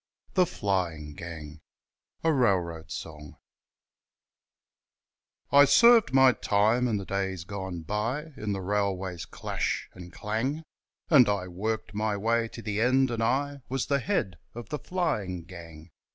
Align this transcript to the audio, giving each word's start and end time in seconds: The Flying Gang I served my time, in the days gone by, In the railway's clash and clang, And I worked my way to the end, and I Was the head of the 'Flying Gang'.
The 0.33 0.47
Flying 0.47 1.13
Gang 1.13 1.61
I 2.23 2.33
served 5.65 6.11
my 6.11 6.31
time, 6.31 6.87
in 6.87 6.97
the 6.97 7.05
days 7.05 7.43
gone 7.43 7.81
by, 7.83 8.33
In 8.35 8.51
the 8.51 8.61
railway's 8.61 9.27
clash 9.27 9.91
and 9.93 10.11
clang, 10.11 10.63
And 11.11 11.29
I 11.29 11.47
worked 11.47 11.93
my 11.93 12.17
way 12.17 12.47
to 12.47 12.63
the 12.63 12.81
end, 12.81 13.11
and 13.11 13.21
I 13.21 13.61
Was 13.69 13.85
the 13.85 13.99
head 13.99 14.39
of 14.55 14.69
the 14.69 14.79
'Flying 14.79 15.43
Gang'. 15.43 15.91